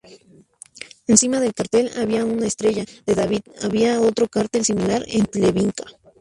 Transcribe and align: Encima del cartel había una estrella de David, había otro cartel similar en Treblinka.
Encima 1.05 1.39
del 1.39 1.53
cartel 1.53 1.91
había 1.95 2.25
una 2.25 2.47
estrella 2.47 2.83
de 3.05 3.13
David, 3.13 3.41
había 3.61 4.01
otro 4.01 4.27
cartel 4.27 4.65
similar 4.65 5.05
en 5.07 5.27
Treblinka. 5.27 5.83